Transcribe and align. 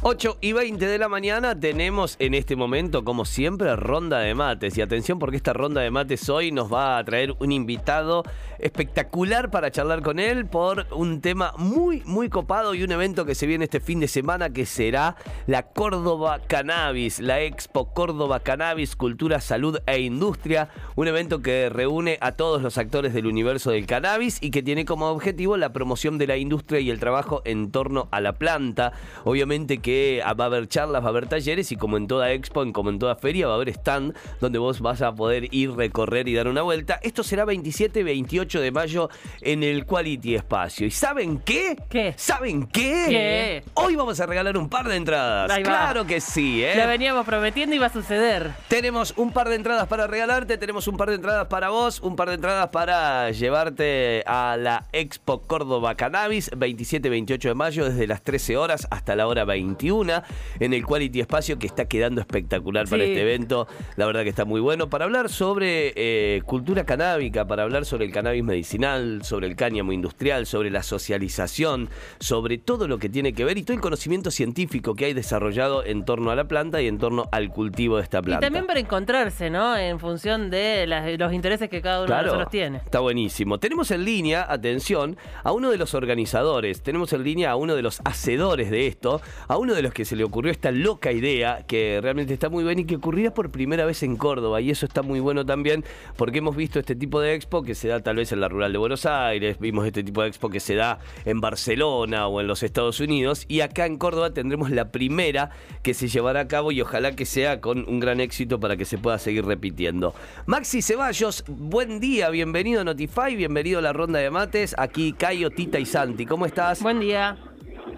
8 0.00 0.38
y 0.40 0.52
20 0.52 0.86
de 0.86 0.96
la 0.96 1.08
mañana 1.08 1.58
tenemos 1.58 2.14
en 2.20 2.34
este 2.34 2.54
momento, 2.54 3.02
como 3.02 3.24
siempre, 3.24 3.74
ronda 3.74 4.20
de 4.20 4.32
mates. 4.32 4.78
Y 4.78 4.80
atención 4.80 5.18
porque 5.18 5.36
esta 5.36 5.52
ronda 5.52 5.80
de 5.80 5.90
mates 5.90 6.28
hoy 6.28 6.52
nos 6.52 6.72
va 6.72 6.98
a 6.98 7.04
traer 7.04 7.34
un 7.40 7.50
invitado 7.50 8.22
espectacular 8.60 9.50
para 9.50 9.72
charlar 9.72 10.02
con 10.02 10.20
él 10.20 10.46
por 10.46 10.86
un 10.92 11.20
tema 11.20 11.52
muy, 11.58 12.02
muy 12.04 12.28
copado 12.28 12.74
y 12.74 12.84
un 12.84 12.92
evento 12.92 13.24
que 13.24 13.34
se 13.34 13.46
viene 13.46 13.64
este 13.64 13.80
fin 13.80 13.98
de 13.98 14.06
semana 14.06 14.50
que 14.50 14.66
será 14.66 15.16
la 15.48 15.64
Córdoba 15.64 16.40
Cannabis, 16.46 17.18
la 17.18 17.40
Expo 17.40 17.92
Córdoba 17.92 18.40
Cannabis, 18.40 18.94
Cultura, 18.94 19.40
Salud 19.40 19.78
e 19.86 20.00
Industria. 20.00 20.68
Un 20.94 21.08
evento 21.08 21.42
que 21.42 21.70
reúne 21.70 22.18
a 22.20 22.32
todos 22.32 22.62
los 22.62 22.78
actores 22.78 23.14
del 23.14 23.26
universo 23.26 23.72
del 23.72 23.86
cannabis 23.86 24.38
y 24.40 24.52
que 24.52 24.62
tiene 24.62 24.84
como 24.84 25.08
objetivo 25.08 25.56
la 25.56 25.72
promoción 25.72 26.18
de 26.18 26.28
la 26.28 26.36
industria 26.36 26.78
y 26.78 26.90
el 26.90 27.00
trabajo 27.00 27.42
en 27.44 27.72
torno 27.72 28.06
a 28.12 28.20
la 28.20 28.34
planta. 28.34 28.92
Obviamente 29.24 29.78
que 29.78 29.87
que 29.88 30.22
va 30.38 30.44
a 30.44 30.46
haber 30.48 30.68
charlas, 30.68 31.02
va 31.02 31.06
a 31.06 31.08
haber 31.08 31.28
talleres 31.28 31.72
y 31.72 31.76
como 31.76 31.96
en 31.96 32.06
toda 32.06 32.30
expo, 32.32 32.70
como 32.74 32.90
en 32.90 32.98
toda 32.98 33.16
feria, 33.16 33.46
va 33.46 33.54
a 33.54 33.56
haber 33.56 33.70
stand 33.70 34.14
donde 34.38 34.58
vos 34.58 34.80
vas 34.82 35.00
a 35.00 35.14
poder 35.14 35.48
ir, 35.54 35.70
recorrer 35.72 36.28
y 36.28 36.34
dar 36.34 36.46
una 36.46 36.60
vuelta. 36.60 37.00
Esto 37.02 37.22
será 37.22 37.46
27 37.46 38.00
y 38.00 38.02
28 38.02 38.60
de 38.60 38.70
mayo 38.70 39.08
en 39.40 39.62
el 39.62 39.86
Quality 39.86 40.34
Espacio. 40.34 40.86
¿Y 40.86 40.90
saben 40.90 41.38
qué? 41.38 41.74
¿Qué? 41.88 42.12
¿Saben 42.18 42.66
qué? 42.66 43.06
¿Qué? 43.08 43.64
Hoy 43.72 43.96
vamos 43.96 44.20
a 44.20 44.26
regalar 44.26 44.58
un 44.58 44.68
par 44.68 44.86
de 44.88 44.96
entradas. 44.96 45.50
Ahí 45.50 45.62
va. 45.62 45.70
claro 45.70 46.06
que 46.06 46.20
sí, 46.20 46.62
¿eh? 46.62 46.74
La 46.76 46.84
veníamos 46.84 47.24
prometiendo 47.24 47.74
y 47.74 47.78
va 47.78 47.86
a 47.86 47.92
suceder. 47.92 48.50
Tenemos 48.68 49.14
un 49.16 49.32
par 49.32 49.48
de 49.48 49.54
entradas 49.54 49.88
para 49.88 50.06
regalarte, 50.06 50.58
tenemos 50.58 50.86
un 50.86 50.98
par 50.98 51.08
de 51.08 51.14
entradas 51.14 51.46
para 51.46 51.70
vos, 51.70 52.00
un 52.00 52.14
par 52.14 52.28
de 52.28 52.34
entradas 52.34 52.68
para 52.68 53.30
llevarte 53.30 54.22
a 54.26 54.58
la 54.58 54.84
Expo 54.92 55.40
Córdoba 55.40 55.94
Cannabis, 55.94 56.50
27-28 56.50 57.38
de 57.40 57.54
mayo, 57.54 57.88
desde 57.88 58.06
las 58.06 58.20
13 58.20 58.58
horas 58.58 58.86
hasta 58.90 59.16
la 59.16 59.26
hora 59.26 59.46
20 59.46 59.77
en 59.82 60.72
el 60.72 60.84
Quality 60.84 61.20
Espacio 61.20 61.58
que 61.58 61.66
está 61.66 61.86
quedando 61.86 62.20
espectacular 62.20 62.88
para 62.88 63.04
este 63.04 63.22
evento. 63.22 63.66
La 63.96 64.06
verdad 64.06 64.22
que 64.22 64.28
está 64.30 64.44
muy 64.44 64.60
bueno 64.60 64.88
para 64.90 65.04
hablar 65.04 65.28
sobre 65.28 65.92
eh, 65.96 66.42
cultura 66.44 66.84
canábica, 66.84 67.46
para 67.46 67.62
hablar 67.62 67.84
sobre 67.84 68.06
el 68.06 68.12
cannabis 68.12 68.42
medicinal, 68.44 69.20
sobre 69.24 69.46
el 69.46 69.56
cáñamo 69.56 69.92
industrial, 69.92 70.46
sobre 70.46 70.70
la 70.70 70.82
socialización, 70.82 71.88
sobre 72.18 72.58
todo 72.58 72.88
lo 72.88 72.98
que 72.98 73.08
tiene 73.08 73.32
que 73.32 73.44
ver 73.44 73.58
y 73.58 73.62
todo 73.62 73.74
el 73.74 73.80
conocimiento 73.80 74.30
científico 74.30 74.94
que 74.94 75.06
hay 75.06 75.12
desarrollado 75.14 75.84
en 75.84 76.04
torno 76.04 76.30
a 76.30 76.36
la 76.36 76.44
planta 76.48 76.80
y 76.82 76.86
en 76.88 76.98
torno 76.98 77.28
al 77.32 77.50
cultivo 77.50 77.96
de 77.96 78.02
esta 78.02 78.18
Y 78.18 78.22
planta. 78.22 78.46
también 78.46 78.66
para 78.66 78.80
encontrarse, 78.80 79.50
¿no? 79.50 79.76
En 79.76 79.98
función 80.00 80.50
de 80.50 80.86
las- 80.86 81.18
los 81.18 81.32
intereses 81.32 81.68
que 81.68 81.80
cada 81.82 82.04
uno 82.04 82.14
de 82.16 82.22
nosotros 82.22 82.50
tiene. 82.50 82.78
Está 82.78 83.00
buenísimo. 83.00 83.58
Tenemos 83.58 83.90
en 83.90 84.04
línea, 84.04 84.46
atención, 84.48 85.16
a 85.44 85.52
uno 85.52 85.70
de 85.70 85.76
los 85.78 85.94
organizadores, 85.94 86.82
tenemos 86.82 87.12
en 87.12 87.22
línea 87.24 87.50
a 87.50 87.56
uno 87.56 87.74
de 87.74 87.82
los 87.82 88.00
hacedores 88.04 88.70
de 88.70 88.86
esto, 88.86 89.20
a 89.46 89.56
uno 89.56 89.67
de 89.74 89.82
los 89.82 89.92
que 89.92 90.04
se 90.04 90.16
le 90.16 90.24
ocurrió 90.24 90.50
esta 90.50 90.70
loca 90.70 91.12
idea, 91.12 91.64
que 91.66 92.00
realmente 92.02 92.34
está 92.34 92.48
muy 92.48 92.64
buena 92.64 92.80
y 92.80 92.84
que 92.84 92.96
ocurrirá 92.96 93.32
por 93.32 93.50
primera 93.50 93.84
vez 93.84 94.02
en 94.02 94.16
Córdoba. 94.16 94.60
Y 94.60 94.70
eso 94.70 94.86
está 94.86 95.02
muy 95.02 95.20
bueno 95.20 95.44
también, 95.44 95.84
porque 96.16 96.38
hemos 96.38 96.56
visto 96.56 96.78
este 96.78 96.94
tipo 96.94 97.20
de 97.20 97.34
expo 97.34 97.62
que 97.62 97.74
se 97.74 97.88
da 97.88 98.00
tal 98.00 98.16
vez 98.16 98.32
en 98.32 98.40
la 98.40 98.48
rural 98.48 98.72
de 98.72 98.78
Buenos 98.78 99.06
Aires, 99.06 99.58
vimos 99.58 99.86
este 99.86 100.02
tipo 100.02 100.22
de 100.22 100.28
expo 100.28 100.50
que 100.50 100.60
se 100.60 100.74
da 100.74 100.98
en 101.24 101.40
Barcelona 101.40 102.28
o 102.28 102.40
en 102.40 102.46
los 102.46 102.62
Estados 102.62 103.00
Unidos, 103.00 103.44
y 103.48 103.60
acá 103.60 103.86
en 103.86 103.96
Córdoba 103.96 104.32
tendremos 104.32 104.70
la 104.70 104.90
primera 104.90 105.50
que 105.82 105.94
se 105.94 106.08
llevará 106.08 106.40
a 106.40 106.48
cabo 106.48 106.72
y 106.72 106.80
ojalá 106.80 107.14
que 107.16 107.24
sea 107.24 107.60
con 107.60 107.88
un 107.88 108.00
gran 108.00 108.20
éxito 108.20 108.60
para 108.60 108.76
que 108.76 108.84
se 108.84 108.98
pueda 108.98 109.18
seguir 109.18 109.44
repitiendo. 109.44 110.14
Maxi 110.46 110.82
Ceballos, 110.82 111.44
buen 111.46 112.00
día, 112.00 112.30
bienvenido 112.30 112.80
a 112.80 112.84
Notify, 112.84 113.36
bienvenido 113.36 113.78
a 113.78 113.82
la 113.82 113.92
ronda 113.92 114.18
de 114.18 114.30
mates. 114.30 114.74
Aquí 114.78 115.12
Cayo, 115.12 115.50
Tita 115.50 115.78
y 115.78 115.86
Santi, 115.86 116.26
¿cómo 116.26 116.46
estás? 116.46 116.82
Buen 116.82 117.00
día. 117.00 117.47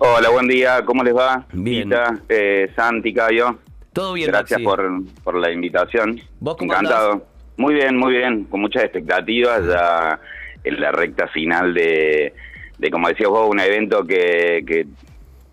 Hola, 0.02 0.30
buen 0.30 0.48
día, 0.48 0.82
¿cómo 0.86 1.04
les 1.04 1.14
va? 1.14 1.44
Bien. 1.52 1.82
Tita, 1.90 2.18
eh, 2.26 2.72
Santi, 2.74 3.12
Cayo. 3.12 3.58
Todo 3.92 4.14
bien, 4.14 4.28
Gracias 4.28 4.58
Maxi? 4.58 4.64
por, 4.64 5.04
por 5.22 5.36
la 5.36 5.52
invitación. 5.52 6.18
¿Vos 6.40 6.56
cómo 6.56 6.72
Encantado. 6.72 7.26
Muy 7.58 7.74
bien, 7.74 7.98
muy 7.98 8.14
bien, 8.14 8.44
con 8.44 8.62
muchas 8.62 8.84
expectativas 8.84 9.62
ya 9.66 10.18
en 10.64 10.80
la 10.80 10.90
recta 10.90 11.28
final 11.28 11.74
de, 11.74 12.32
de 12.78 12.90
como 12.90 13.08
decías 13.08 13.28
vos, 13.28 13.50
un 13.50 13.60
evento 13.60 14.06
que, 14.06 14.64
que 14.66 14.86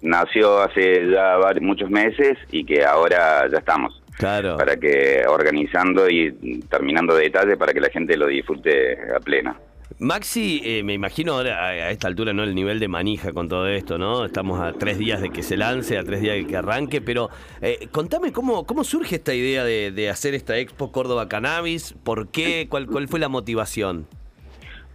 nació 0.01 0.61
hace 0.61 1.09
ya 1.11 1.37
muchos 1.59 1.89
meses 1.89 2.37
y 2.49 2.63
que 2.63 2.85
ahora 2.85 3.49
ya 3.51 3.57
estamos. 3.57 4.01
Claro. 4.17 4.55
Para 4.55 4.77
que 4.77 5.25
organizando 5.27 6.09
y 6.09 6.61
terminando 6.69 7.15
detalles 7.15 7.57
para 7.57 7.73
que 7.73 7.81
la 7.81 7.89
gente 7.89 8.15
lo 8.15 8.27
disfrute 8.27 8.97
a 9.13 9.19
pleno. 9.19 9.57
Maxi, 9.99 10.61
eh, 10.63 10.83
me 10.83 10.93
imagino 10.93 11.33
ahora 11.33 11.65
a, 11.65 11.89
esta 11.91 12.07
altura, 12.07 12.33
¿no? 12.33 12.43
El 12.43 12.53
nivel 12.53 12.79
de 12.79 12.87
manija 12.87 13.31
con 13.31 13.49
todo 13.49 13.67
esto, 13.67 13.97
¿no? 13.97 14.25
Estamos 14.25 14.59
a 14.61 14.73
tres 14.73 14.97
días 14.99 15.21
de 15.21 15.31
que 15.31 15.41
se 15.41 15.57
lance, 15.57 15.97
a 15.97 16.03
tres 16.03 16.21
días 16.21 16.35
de 16.35 16.45
que 16.45 16.55
arranque, 16.55 17.01
pero 17.01 17.29
eh, 17.61 17.87
contame 17.91 18.31
cómo, 18.31 18.65
cómo 18.65 18.83
surge 18.83 19.15
esta 19.15 19.33
idea 19.33 19.63
de, 19.63 20.09
hacer 20.09 20.33
esta 20.35 20.57
Expo 20.57 20.91
Córdoba 20.91 21.27
Cannabis, 21.27 21.93
¿por 22.03 22.27
qué? 22.27 22.67
¿Cuál, 22.69 22.85
cuál 22.87 23.07
fue 23.07 23.19
la 23.19 23.27
motivación? 23.29 24.07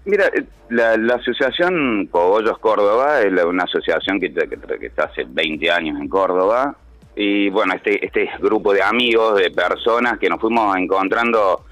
Mira, 0.04 0.26
eh, 0.26 0.44
la, 0.70 0.96
la 0.96 1.14
asociación 1.14 2.06
Cogollos 2.10 2.58
Córdoba 2.58 3.22
es 3.22 3.32
una 3.44 3.64
asociación 3.64 4.20
que, 4.20 4.32
que- 4.32 4.78
que 4.78 4.86
está 4.86 5.04
hace 5.04 5.24
20 5.24 5.70
años 5.70 6.00
en 6.00 6.08
Córdoba. 6.08 6.76
Y 7.14 7.50
bueno, 7.50 7.74
este, 7.74 8.04
este 8.04 8.30
grupo 8.40 8.72
de 8.72 8.82
amigos, 8.82 9.36
de 9.36 9.50
personas 9.50 10.18
que 10.18 10.28
nos 10.28 10.40
fuimos 10.40 10.76
encontrando 10.76 11.64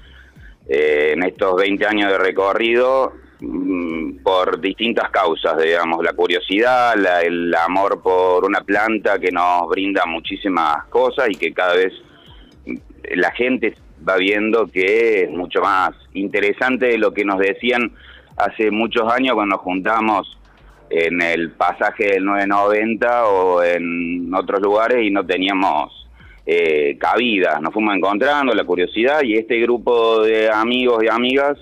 eh, 0.73 1.11
en 1.13 1.23
estos 1.23 1.55
20 1.57 1.85
años 1.85 2.11
de 2.11 2.17
recorrido 2.17 3.11
mm, 3.41 4.23
por 4.23 4.61
distintas 4.61 5.09
causas, 5.09 5.57
digamos, 5.61 6.01
la 6.03 6.13
curiosidad, 6.13 6.95
la- 6.95 7.21
el 7.21 7.53
amor 7.55 8.01
por 8.01 8.45
una 8.45 8.61
planta 8.61 9.19
que 9.19 9.31
nos 9.31 9.67
brinda 9.67 10.05
muchísimas 10.05 10.85
cosas 10.85 11.27
y 11.29 11.35
que 11.35 11.51
cada 11.51 11.75
vez 11.75 11.91
mm, 12.65 12.75
la 13.15 13.31
gente 13.31 13.75
va 14.07 14.15
viendo 14.17 14.65
que 14.67 15.23
es 15.23 15.29
mucho 15.29 15.61
más 15.61 15.91
interesante 16.13 16.85
de 16.87 16.97
lo 16.97 17.13
que 17.13 17.25
nos 17.25 17.37
decían 17.39 17.91
hace 18.37 18.71
muchos 18.71 19.11
años 19.11 19.33
cuando 19.35 19.55
nos 19.57 19.63
juntamos 19.63 20.37
en 20.89 21.21
el 21.21 21.51
pasaje 21.51 22.05
del 22.13 22.25
990 22.25 23.25
o 23.25 23.63
en 23.63 24.33
otros 24.33 24.61
lugares 24.61 25.05
y 25.05 25.09
no 25.11 25.25
teníamos 25.25 26.07
eh, 26.53 26.97
cabida. 26.97 27.59
Nos 27.61 27.73
fuimos 27.73 27.95
encontrando 27.95 28.53
la 28.53 28.63
curiosidad 28.63 29.21
y 29.23 29.35
este 29.35 29.57
grupo 29.59 30.21
de 30.23 30.49
amigos 30.49 31.03
y 31.03 31.07
amigas 31.07 31.57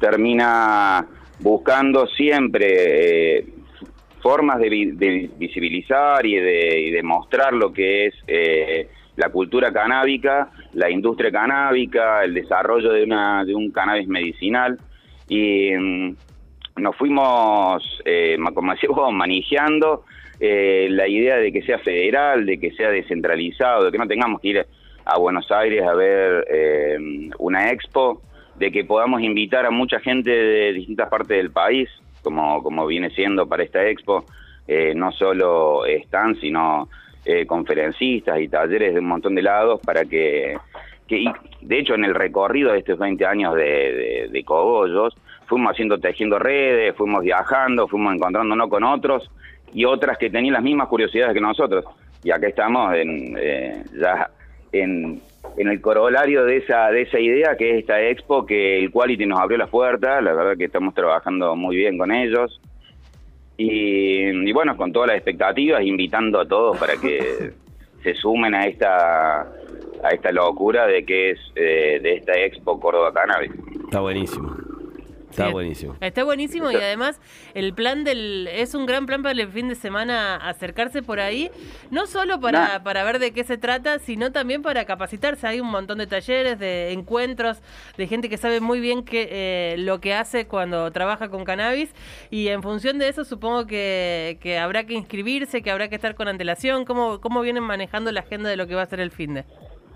termina 0.00 1.06
buscando 1.38 2.06
siempre 2.08 3.38
eh, 3.38 3.44
formas 4.22 4.58
de, 4.58 4.68
vi- 4.68 4.90
de 4.92 5.30
visibilizar 5.38 6.24
y 6.26 6.34
de, 6.36 6.80
y 6.80 6.90
de 6.90 7.02
mostrar 7.02 7.52
lo 7.52 7.72
que 7.72 8.06
es 8.06 8.14
eh, 8.26 8.88
la 9.16 9.28
cultura 9.28 9.72
canábica, 9.72 10.50
la 10.74 10.90
industria 10.90 11.30
canábica, 11.30 12.24
el 12.24 12.34
desarrollo 12.34 12.92
de, 12.92 13.04
una, 13.04 13.44
de 13.44 13.54
un 13.54 13.70
cannabis 13.70 14.08
medicinal. 14.08 14.78
Y 15.28 15.70
mm, 15.72 16.16
nos 16.76 16.96
fuimos, 16.96 17.82
eh, 18.04 18.36
como 18.54 18.72
decía 18.72 18.88
manejando 19.12 20.04
eh, 20.38 20.88
la 20.90 21.06
idea 21.06 21.36
de 21.36 21.52
que 21.52 21.62
sea 21.62 21.78
federal, 21.78 22.46
de 22.46 22.58
que 22.58 22.72
sea 22.72 22.90
descentralizado, 22.90 23.84
de 23.84 23.92
que 23.92 23.98
no 23.98 24.08
tengamos 24.08 24.40
que 24.40 24.48
ir 24.48 24.66
a 25.04 25.18
Buenos 25.18 25.50
Aires 25.50 25.86
a 25.86 25.94
ver 25.94 26.46
eh, 26.50 26.98
una 27.38 27.70
expo, 27.70 28.22
de 28.56 28.70
que 28.70 28.84
podamos 28.84 29.22
invitar 29.22 29.64
a 29.66 29.70
mucha 29.70 30.00
gente 30.00 30.30
de 30.30 30.72
distintas 30.72 31.08
partes 31.08 31.36
del 31.36 31.50
país, 31.50 31.88
como, 32.22 32.62
como 32.62 32.86
viene 32.86 33.10
siendo 33.10 33.46
para 33.46 33.62
esta 33.62 33.86
expo, 33.86 34.24
eh, 34.68 34.92
no 34.94 35.12
solo 35.12 35.84
están, 35.86 36.36
sino 36.40 36.88
eh, 37.24 37.46
conferencistas 37.46 38.38
y 38.40 38.48
talleres 38.48 38.94
de 38.94 39.00
un 39.00 39.06
montón 39.06 39.34
de 39.34 39.42
lados 39.42 39.80
para 39.84 40.04
que, 40.04 40.56
que 41.06 41.18
y 41.18 41.32
de 41.60 41.78
hecho 41.78 41.94
en 41.94 42.04
el 42.04 42.14
recorrido 42.14 42.72
de 42.72 42.78
estos 42.78 42.98
20 42.98 43.26
años 43.26 43.54
de, 43.54 43.62
de, 43.62 44.28
de 44.30 44.44
Cogollos, 44.44 45.14
fuimos 45.50 45.72
haciendo, 45.72 45.98
tejiendo 45.98 46.38
redes, 46.38 46.94
fuimos 46.96 47.22
viajando, 47.22 47.88
fuimos 47.88 48.14
encontrándonos 48.14 48.70
con 48.70 48.84
otros 48.84 49.28
y 49.74 49.84
otras 49.84 50.16
que 50.16 50.30
tenían 50.30 50.54
las 50.54 50.62
mismas 50.62 50.88
curiosidades 50.88 51.34
que 51.34 51.40
nosotros. 51.40 51.84
Y 52.22 52.30
acá 52.30 52.46
estamos 52.46 52.94
en, 52.94 53.36
eh, 53.36 53.82
ya 54.00 54.30
en, 54.72 55.20
en 55.56 55.68
el 55.68 55.80
corolario 55.80 56.44
de 56.44 56.58
esa, 56.58 56.90
de 56.90 57.02
esa 57.02 57.18
idea 57.18 57.56
que 57.56 57.72
es 57.72 57.78
esta 57.80 58.00
expo, 58.00 58.46
que 58.46 58.78
el 58.78 58.92
Quality 58.92 59.26
nos 59.26 59.40
abrió 59.40 59.58
las 59.58 59.68
puertas, 59.68 60.22
la 60.22 60.32
verdad 60.32 60.56
que 60.56 60.66
estamos 60.66 60.94
trabajando 60.94 61.56
muy 61.56 61.76
bien 61.76 61.98
con 61.98 62.12
ellos. 62.12 62.60
Y, 63.56 64.48
y 64.48 64.52
bueno, 64.52 64.76
con 64.76 64.92
todas 64.92 65.08
las 65.08 65.16
expectativas, 65.16 65.82
invitando 65.82 66.40
a 66.40 66.46
todos 66.46 66.78
para 66.78 66.94
que 66.96 67.50
se 68.04 68.14
sumen 68.14 68.54
a 68.54 68.66
esta 68.66 69.42
a 70.02 70.08
esta 70.10 70.32
locura 70.32 70.86
de 70.86 71.04
que 71.04 71.32
es 71.32 71.38
eh, 71.56 71.98
de 72.00 72.14
esta 72.14 72.32
expo 72.32 72.78
Córdoba 72.80 73.12
Cannabis. 73.12 73.52
Está 73.84 74.00
buenísimo. 74.00 74.69
Está 75.30 75.48
buenísimo. 75.48 75.96
Está 76.00 76.24
buenísimo 76.24 76.70
y 76.70 76.76
además 76.76 77.20
el 77.54 77.72
plan 77.72 78.04
del 78.04 78.48
es 78.48 78.74
un 78.74 78.84
gran 78.86 79.06
plan 79.06 79.22
para 79.22 79.40
el 79.40 79.48
fin 79.48 79.68
de 79.68 79.74
semana 79.74 80.36
acercarse 80.36 81.02
por 81.02 81.20
ahí, 81.20 81.50
no 81.90 82.06
solo 82.06 82.40
para, 82.40 82.82
para 82.82 83.04
ver 83.04 83.18
de 83.18 83.32
qué 83.32 83.44
se 83.44 83.56
trata, 83.56 83.98
sino 84.00 84.32
también 84.32 84.62
para 84.62 84.84
capacitarse. 84.84 85.46
Hay 85.46 85.60
un 85.60 85.70
montón 85.70 85.98
de 85.98 86.06
talleres, 86.06 86.58
de 86.58 86.92
encuentros, 86.92 87.62
de 87.96 88.06
gente 88.06 88.28
que 88.28 88.36
sabe 88.36 88.60
muy 88.60 88.80
bien 88.80 89.04
que, 89.04 89.28
eh, 89.30 89.76
lo 89.78 90.00
que 90.00 90.14
hace 90.14 90.46
cuando 90.46 90.90
trabaja 90.90 91.28
con 91.28 91.44
cannabis 91.44 91.94
y 92.30 92.48
en 92.48 92.62
función 92.62 92.98
de 92.98 93.08
eso 93.08 93.24
supongo 93.24 93.66
que, 93.66 94.38
que 94.40 94.58
habrá 94.58 94.84
que 94.84 94.94
inscribirse, 94.94 95.62
que 95.62 95.70
habrá 95.70 95.88
que 95.88 95.94
estar 95.94 96.14
con 96.14 96.28
antelación. 96.28 96.84
¿Cómo, 96.84 97.20
¿Cómo 97.20 97.40
vienen 97.40 97.62
manejando 97.62 98.10
la 98.10 98.20
agenda 98.20 98.50
de 98.50 98.56
lo 98.56 98.66
que 98.66 98.74
va 98.74 98.82
a 98.82 98.86
ser 98.86 99.00
el 99.00 99.10
fin 99.10 99.34
de? 99.34 99.44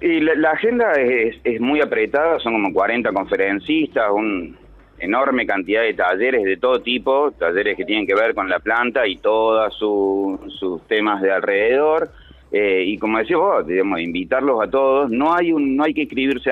Y 0.01 0.21
la, 0.21 0.51
agenda 0.51 0.93
es, 0.93 1.37
es, 1.45 1.61
muy 1.61 1.81
apretada, 1.81 2.39
son 2.41 2.53
como 2.53 2.73
40 2.73 3.13
conferencistas, 3.13 4.11
un, 4.13 4.57
enorme 4.99 5.47
cantidad 5.47 5.83
de 5.83 5.95
talleres 5.95 6.45
de 6.45 6.57
todo 6.57 6.81
tipo, 6.81 7.33
talleres 7.33 7.77
que 7.77 7.85
tienen 7.85 8.07
que 8.07 8.15
ver 8.15 8.35
con 8.35 8.49
la 8.49 8.61
planta 8.61 9.07
y 9.07 9.17
todos 9.17 9.75
sus 9.77 10.87
temas 10.87 11.23
de 11.23 11.33
alrededor. 11.33 12.11
Eh, 12.53 12.85
y 12.87 12.99
como 12.99 13.19
decís 13.19 13.37
vos, 13.37 13.67
digamos, 13.67 14.01
invitarlos 14.01 14.63
a 14.63 14.71
todos. 14.71 15.11
No 15.11 15.35
hay 15.35 15.53
un, 15.53 15.77
no 15.77 15.85
hay 15.85 15.93
que 15.93 16.03
inscribirse 16.03 16.51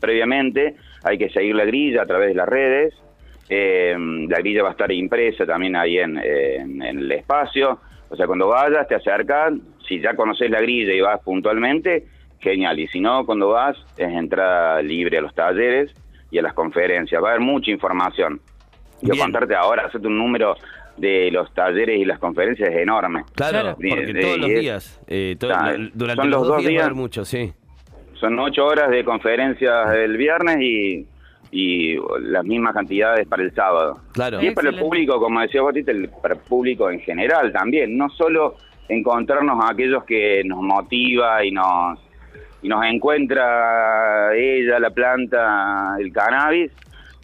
previamente, 0.00 0.74
hay 1.04 1.18
que 1.18 1.30
seguir 1.30 1.54
la 1.54 1.64
grilla 1.64 2.02
a 2.02 2.06
través 2.06 2.28
de 2.28 2.34
las 2.34 2.48
redes. 2.48 2.94
Eh, 3.48 3.94
la 4.28 4.38
grilla 4.38 4.64
va 4.64 4.70
a 4.70 4.72
estar 4.72 4.90
impresa 4.90 5.46
también 5.46 5.76
ahí 5.76 5.98
en, 5.98 6.18
en, 6.18 6.82
el 6.82 7.12
espacio. 7.12 7.78
O 8.08 8.16
sea, 8.16 8.26
cuando 8.26 8.48
vayas, 8.48 8.88
te 8.88 8.96
acercas, 8.96 9.52
si 9.86 10.00
ya 10.00 10.16
conoces 10.16 10.50
la 10.50 10.60
grilla 10.60 10.92
y 10.92 11.00
vas 11.00 11.20
puntualmente, 11.22 12.06
genial. 12.40 12.80
Y 12.80 12.88
si 12.88 12.98
no, 12.98 13.24
cuando 13.24 13.48
vas, 13.48 13.76
es 13.96 14.08
entrada 14.08 14.82
libre 14.82 15.18
a 15.18 15.20
los 15.20 15.34
talleres 15.34 15.94
y 16.30 16.38
a 16.38 16.42
las 16.42 16.54
conferencias. 16.54 17.22
Va 17.22 17.28
a 17.28 17.30
haber 17.32 17.44
mucha 17.44 17.70
información. 17.70 18.40
Yo 19.02 19.14
contarte 19.16 19.54
ahora, 19.54 19.86
hacerte 19.86 20.06
un 20.06 20.18
número 20.18 20.56
de 20.96 21.30
los 21.30 21.52
talleres 21.52 22.00
y 22.00 22.04
las 22.04 22.18
conferencias 22.18 22.70
es 22.70 22.76
enorme. 22.76 23.24
Claro, 23.34 23.76
porque 23.76 24.14
todos 24.20 24.38
los 24.38 24.48
días, 24.48 25.00
eh, 25.06 25.36
durante 25.38 26.28
los, 26.28 26.46
dos, 26.46 26.58
días, 26.58 26.72
va 26.72 26.80
a 26.80 26.84
haber 26.86 26.94
mucho, 26.94 27.24
sí. 27.24 27.52
Son 28.14 28.38
ocho 28.38 28.64
horas 28.64 28.90
de 28.90 29.04
conferencias 29.04 29.94
el 29.94 30.16
viernes 30.16 30.56
y, 30.60 31.06
y 31.50 31.98
las 32.20 32.44
mismas 32.44 32.74
cantidades 32.74 33.26
para 33.28 33.42
el 33.42 33.54
sábado. 33.54 34.00
Claro. 34.12 34.42
Y 34.42 34.50
para 34.52 34.70
el 34.70 34.78
público, 34.78 35.20
como 35.20 35.40
decía 35.40 35.60
vos, 35.60 35.74
para 36.22 36.34
el 36.34 36.40
público 36.40 36.90
en 36.90 37.00
general 37.00 37.52
también, 37.52 37.96
no 37.96 38.08
solo 38.08 38.56
encontrarnos 38.88 39.62
a 39.62 39.72
aquellos 39.72 40.04
que 40.04 40.42
nos 40.44 40.62
motiva 40.62 41.44
y 41.44 41.50
nos 41.50 41.98
y 42.66 42.68
nos 42.68 42.84
encuentra 42.84 44.34
ella, 44.34 44.80
la 44.80 44.90
planta, 44.90 45.94
el 46.00 46.12
cannabis, 46.12 46.72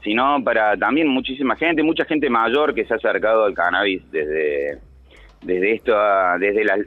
sino 0.01 0.41
para 0.45 0.77
también 0.77 1.09
muchísima 1.09 1.57
gente, 1.57 1.83
mucha 1.83 2.05
gente 2.05 2.31
mayor 2.31 2.73
que 2.73 2.85
se 2.85 2.95
ha 2.95 2.97
acercado 2.97 3.45
al 3.47 3.53
cannabis 3.53 4.09
desde, 4.13 4.79
desde 5.43 5.73
esto, 5.73 5.97
desde 6.39 6.65
la, 6.65 6.79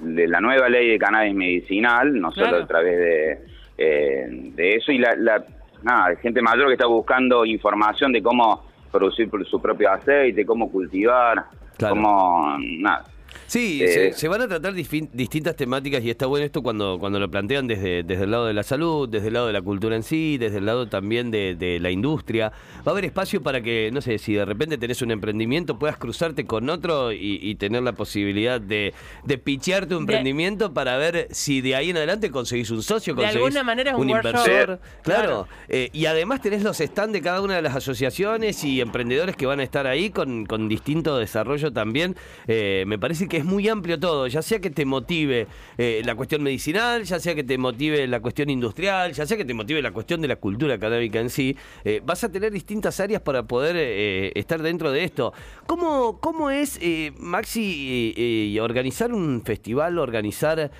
de 0.00 0.26
la 0.26 0.40
nueva 0.40 0.70
ley 0.70 0.88
de 0.92 0.98
cannabis 0.98 1.34
medicinal, 1.34 2.18
no 2.18 2.32
solo 2.32 2.56
a 2.56 2.66
través 2.66 2.96
de, 2.96 3.38
eh, 3.76 4.28
de 4.30 4.76
eso, 4.76 4.90
y 4.90 4.96
la, 4.96 5.14
la 5.18 5.44
nada, 5.82 6.16
gente 6.16 6.40
mayor 6.40 6.68
que 6.68 6.74
está 6.74 6.86
buscando 6.86 7.44
información 7.44 8.12
de 8.12 8.22
cómo 8.22 8.64
producir 8.90 9.28
su 9.44 9.60
propio 9.60 9.92
aceite, 9.92 10.46
cómo 10.46 10.72
cultivar, 10.72 11.44
cómo, 11.78 12.56
nada, 12.78 13.04
Sí, 13.46 13.78
se, 13.78 14.08
eh, 14.08 14.28
van 14.28 14.42
a 14.42 14.48
tratar 14.48 14.72
distintas 14.74 15.56
temáticas 15.56 16.02
y 16.02 16.10
está 16.10 16.26
bueno 16.26 16.46
esto 16.46 16.62
cuando, 16.62 16.98
cuando 16.98 17.18
lo 17.18 17.30
plantean 17.30 17.66
desde, 17.66 18.02
desde 18.02 18.24
el 18.24 18.30
lado 18.30 18.46
de 18.46 18.54
la 18.54 18.62
salud, 18.62 19.08
desde 19.08 19.28
el 19.28 19.34
lado 19.34 19.46
de 19.46 19.52
la 19.52 19.62
cultura 19.62 19.96
en 19.96 20.02
sí, 20.02 20.38
desde 20.38 20.58
el 20.58 20.66
lado 20.66 20.88
también 20.88 21.30
de, 21.30 21.78
la 21.80 21.90
industria. 21.90 22.52
Va 22.78 22.82
a 22.86 22.90
haber 22.90 23.04
espacio 23.04 23.42
para 23.42 23.60
que, 23.60 23.90
no 23.92 24.00
sé, 24.00 24.18
si 24.18 24.34
de 24.34 24.44
repente 24.44 24.78
tenés 24.78 25.02
un 25.02 25.10
emprendimiento, 25.10 25.78
puedas 25.78 25.96
cruzarte 25.98 26.46
con 26.46 26.70
otro 26.70 27.12
y, 27.12 27.54
tener 27.54 27.82
la 27.82 27.92
posibilidad 27.92 28.60
de, 28.60 28.92
de 29.24 29.38
pichear 29.38 29.86
tu 29.86 29.96
emprendimiento 29.96 30.74
para 30.74 30.96
ver 30.96 31.28
si 31.30 31.60
de 31.60 31.76
ahí 31.76 31.90
en 31.90 31.96
adelante 31.96 32.30
conseguís 32.30 32.70
un 32.70 32.82
socio, 32.82 33.14
conseguís 33.14 33.34
de 33.34 33.44
alguna 33.44 33.62
manera 33.62 33.96
un, 33.96 34.10
inversor. 34.10 34.80
Claro. 35.02 35.46
Eh, 35.68 35.90
y 35.92 36.06
además 36.06 36.42
tenés 36.42 36.62
los 36.62 36.78
stands 36.78 37.12
de 37.12 37.20
cada 37.20 37.40
una 37.40 37.54
de 37.54 37.62
las 37.62 37.76
asociaciones 37.76 38.64
y 38.64 38.80
emprendedores 38.80 39.36
que 39.36 39.46
van 39.46 39.60
a 39.60 39.62
estar 39.62 39.86
ahí 39.86 40.10
con, 40.10 40.46
con 40.46 40.68
distinto 40.68 41.16
desarrollo 41.16 41.72
también. 41.72 42.16
Eh, 42.48 42.84
me 42.86 42.98
parece 42.98 43.28
que 43.28 43.34
que 43.34 43.42
muy 43.44 43.68
amplio 43.68 43.98
todo, 43.98 44.26
ya 44.26 44.42
sea 44.42 44.58
que 44.58 44.70
te 44.70 44.84
motive 44.84 45.46
eh, 45.78 46.02
la 46.04 46.14
cuestión 46.14 46.42
medicinal, 46.42 47.04
ya 47.04 47.20
sea 47.20 47.34
que 47.34 47.44
te 47.44 47.58
motive 47.58 48.06
la 48.06 48.20
cuestión 48.20 48.50
industrial, 48.50 49.12
ya 49.12 49.26
sea 49.26 49.36
que 49.36 49.44
te 49.44 49.54
motive 49.54 49.82
la 49.82 49.92
cuestión 49.92 50.20
de 50.20 50.28
la 50.28 50.36
cultura 50.36 50.78
canábica 50.78 51.20
en 51.20 51.30
sí, 51.30 51.56
eh, 51.84 52.00
vas 52.04 52.24
a 52.24 52.32
tener 52.32 52.52
distintas 52.52 52.98
áreas 53.00 53.22
para 53.22 53.44
poder 53.44 53.76
eh, 53.78 54.32
estar 54.34 54.62
dentro 54.62 54.90
de 54.90 55.04
esto. 55.04 55.32
¿Cómo, 55.66 56.20
cómo 56.20 56.50
es, 56.50 56.80
Maxi, 57.18 58.58
organizar 58.60 59.12
un 59.12 59.42
festival, 59.44 59.98
organizar 59.98 60.70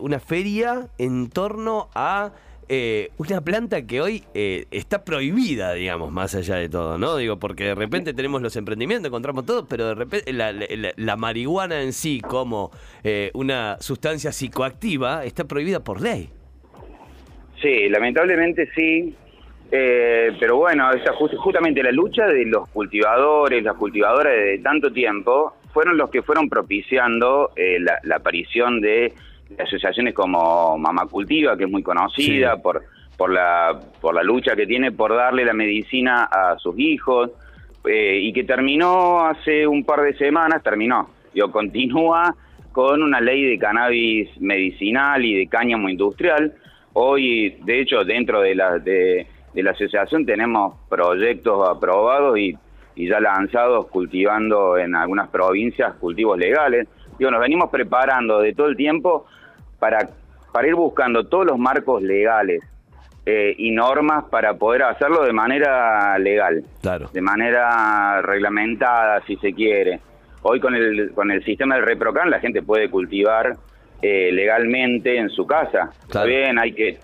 una 0.00 0.20
feria 0.20 0.88
en 0.98 1.28
torno 1.28 1.88
a... 1.94 2.32
Eh, 2.74 3.10
una 3.18 3.42
planta 3.42 3.86
que 3.86 4.00
hoy 4.00 4.22
eh, 4.32 4.64
está 4.70 5.04
prohibida, 5.04 5.74
digamos, 5.74 6.10
más 6.10 6.34
allá 6.34 6.54
de 6.54 6.70
todo, 6.70 6.96
¿no? 6.96 7.18
Digo, 7.18 7.38
porque 7.38 7.64
de 7.64 7.74
repente 7.74 8.14
tenemos 8.14 8.40
los 8.40 8.56
emprendimientos, 8.56 9.08
encontramos 9.08 9.44
todo, 9.44 9.66
pero 9.68 9.88
de 9.88 9.94
repente 9.94 10.32
la, 10.32 11.16
marihuana 11.18 11.82
en 11.82 11.92
sí 11.92 12.22
como 12.22 12.70
eh, 13.04 13.30
una 13.34 13.76
sustancia 13.80 14.32
psicoactiva 14.32 15.26
está 15.26 15.44
prohibida 15.44 15.84
por 15.84 16.00
ley. 16.00 16.30
Sí, 17.60 17.90
lamentablemente 17.90 18.66
sí, 18.74 19.14
pero 19.70 20.56
bueno, 20.56 20.92
esa, 20.92 21.12
justamente 21.12 21.82
la 21.82 21.92
lucha 21.92 22.24
de 22.24 22.46
los 22.46 22.70
cultivadores, 22.70 23.62
las 23.62 23.76
cultivadoras 23.76 24.32
de 24.32 24.60
tanto 24.60 24.90
tiempo, 24.90 25.52
fueron 25.74 25.98
los 25.98 26.08
que 26.08 26.22
fueron 26.22 26.48
propiciando 26.48 27.50
la 28.02 28.16
aparición 28.16 28.80
de 29.56 29.62
asociaciones 29.62 30.14
como 30.14 30.76
Mamá 30.78 31.06
Cultiva, 31.06 31.56
que 31.56 31.64
es 31.64 31.70
muy 31.70 31.82
conocida 31.82 32.56
por, 32.56 32.82
por, 33.16 33.30
la, 33.30 33.78
por 34.00 34.14
la 34.14 34.22
lucha 34.22 34.56
que 34.56 34.66
tiene 34.66 34.92
por 34.92 35.14
darle 35.14 35.44
la 35.44 35.52
medicina 35.52 36.24
a 36.24 36.58
sus 36.58 36.78
hijos, 36.78 37.30
eh, 37.84 38.20
y 38.22 38.32
que 38.32 38.44
terminó 38.44 39.26
hace 39.26 39.66
un 39.66 39.84
par 39.84 40.02
de 40.02 40.14
semanas, 40.14 40.62
terminó, 40.62 41.10
yo 41.34 41.50
continúa 41.50 42.34
con 42.70 43.02
una 43.02 43.20
ley 43.20 43.44
de 43.44 43.58
cannabis 43.58 44.28
medicinal 44.40 45.24
y 45.24 45.34
de 45.34 45.46
cáñamo 45.46 45.88
industrial. 45.88 46.54
Hoy, 46.94 47.56
de 47.64 47.80
hecho, 47.80 48.04
dentro 48.04 48.40
de 48.40 48.54
la, 48.54 48.78
de, 48.78 49.26
la 49.54 49.70
asociación 49.72 50.24
tenemos 50.24 50.76
proyectos 50.88 51.68
aprobados 51.68 52.38
y, 52.38 52.56
y 52.94 53.08
ya 53.08 53.20
lanzados 53.20 53.88
cultivando 53.88 54.78
en 54.78 54.94
algunas 54.94 55.28
provincias 55.28 55.94
cultivos 55.94 56.38
legales. 56.38 56.88
Digo, 57.18 57.30
nos 57.30 57.40
venimos 57.40 57.70
preparando 57.70 58.40
de 58.40 58.54
todo 58.54 58.68
el 58.68 58.76
tiempo 58.76 59.26
para, 59.82 60.08
para 60.52 60.68
ir 60.68 60.76
buscando 60.76 61.24
todos 61.24 61.44
los 61.44 61.58
marcos 61.58 62.00
legales 62.04 62.62
eh, 63.26 63.52
y 63.58 63.72
normas 63.72 64.26
para 64.30 64.54
poder 64.54 64.84
hacerlo 64.84 65.24
de 65.24 65.32
manera 65.32 66.16
legal, 66.20 66.62
claro. 66.80 67.10
de 67.12 67.20
manera 67.20 68.22
reglamentada, 68.22 69.20
si 69.26 69.34
se 69.38 69.52
quiere. 69.52 69.98
Hoy 70.42 70.60
con 70.60 70.76
el, 70.76 71.10
con 71.16 71.32
el 71.32 71.44
sistema 71.44 71.74
del 71.74 71.84
ReproCan 71.84 72.30
la 72.30 72.38
gente 72.38 72.62
puede 72.62 72.90
cultivar 72.90 73.56
eh, 74.00 74.30
legalmente 74.30 75.16
en 75.16 75.30
su 75.30 75.48
casa. 75.48 75.90
Está 76.00 76.22
bien, 76.22 76.60
hay 76.60 76.74
que 76.74 77.00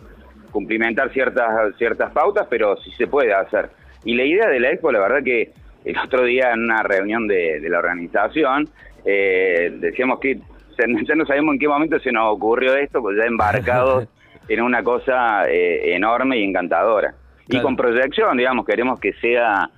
cumplimentar 0.52 1.12
ciertas, 1.12 1.74
ciertas 1.78 2.12
pautas, 2.12 2.46
pero 2.48 2.76
sí 2.76 2.92
se 2.92 3.08
puede 3.08 3.34
hacer. 3.34 3.70
Y 4.04 4.14
la 4.14 4.22
idea 4.22 4.48
de 4.48 4.60
la 4.60 4.70
expo, 4.70 4.92
la 4.92 5.00
verdad 5.00 5.24
que 5.24 5.50
el 5.84 5.98
otro 5.98 6.22
día 6.22 6.52
en 6.52 6.60
una 6.60 6.84
reunión 6.84 7.26
de, 7.26 7.60
la 7.68 7.80
organización, 7.80 8.68
eh, 9.04 9.72
decíamos 9.80 10.20
que 10.20 10.38
ya 10.78 11.14
no 11.14 11.26
sabemos 11.26 11.54
en 11.54 11.58
qué 11.58 11.68
momento 11.68 11.98
se 11.98 12.12
nos 12.12 12.34
ocurrió 12.34 12.74
esto, 12.76 13.00
pues 13.00 13.16
ya 13.18 13.24
embarcados 13.24 14.08
en 14.48 14.62
una 14.62 14.82
cosa 14.82 15.48
eh, 15.48 15.94
enorme 15.94 16.38
y 16.38 16.44
encantadora. 16.44 17.14
Y 17.48 17.60
con 17.60 17.76
proyección, 17.76 18.36
digamos, 18.36 18.66
queremos 18.66 19.00
que 19.00 19.14
sea, 19.14 19.70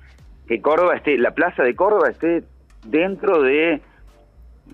que 0.48 0.60
Córdoba 0.60 0.96
esté, 0.96 1.16
la 1.18 1.30
plaza 1.32 1.62
de 1.62 1.76
Córdoba 1.76 2.08
esté 2.08 2.42
dentro 2.84 3.42
de 3.42 3.80